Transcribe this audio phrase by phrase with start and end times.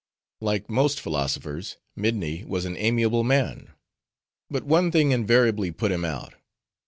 [0.39, 3.69] Like most philosophers, Midni was an amiable man;
[4.49, 6.33] but one thing invariably put him out.